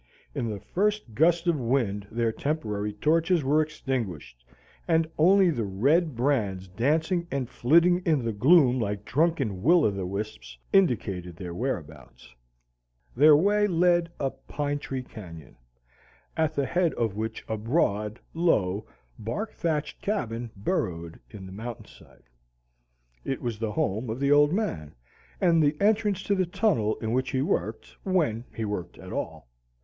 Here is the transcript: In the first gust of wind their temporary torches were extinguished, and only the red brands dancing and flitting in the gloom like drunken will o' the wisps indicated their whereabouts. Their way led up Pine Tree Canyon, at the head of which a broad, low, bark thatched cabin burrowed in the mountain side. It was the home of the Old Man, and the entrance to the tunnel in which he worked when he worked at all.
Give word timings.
In 0.33 0.49
the 0.49 0.59
first 0.59 1.13
gust 1.13 1.45
of 1.45 1.57
wind 1.59 2.07
their 2.09 2.31
temporary 2.31 2.93
torches 2.93 3.43
were 3.43 3.61
extinguished, 3.61 4.43
and 4.87 5.07
only 5.19 5.51
the 5.51 5.63
red 5.63 6.15
brands 6.15 6.67
dancing 6.67 7.27
and 7.29 7.47
flitting 7.47 7.99
in 7.99 8.25
the 8.25 8.33
gloom 8.33 8.79
like 8.79 9.05
drunken 9.05 9.61
will 9.61 9.85
o' 9.85 9.91
the 9.91 10.07
wisps 10.07 10.57
indicated 10.73 11.35
their 11.35 11.53
whereabouts. 11.53 12.33
Their 13.15 13.35
way 13.35 13.67
led 13.67 14.11
up 14.19 14.47
Pine 14.47 14.79
Tree 14.79 15.03
Canyon, 15.03 15.55
at 16.35 16.55
the 16.55 16.65
head 16.65 16.95
of 16.95 17.15
which 17.15 17.45
a 17.47 17.55
broad, 17.55 18.19
low, 18.33 18.87
bark 19.19 19.53
thatched 19.53 20.01
cabin 20.01 20.49
burrowed 20.55 21.19
in 21.29 21.45
the 21.45 21.51
mountain 21.51 21.85
side. 21.85 22.23
It 23.23 23.39
was 23.39 23.59
the 23.59 23.73
home 23.73 24.09
of 24.09 24.19
the 24.19 24.31
Old 24.31 24.51
Man, 24.51 24.95
and 25.39 25.61
the 25.61 25.79
entrance 25.79 26.23
to 26.23 26.33
the 26.33 26.47
tunnel 26.47 26.95
in 27.03 27.11
which 27.11 27.29
he 27.29 27.43
worked 27.43 27.95
when 28.01 28.45
he 28.55 28.65
worked 28.65 28.97
at 28.97 29.13
all. 29.13 29.47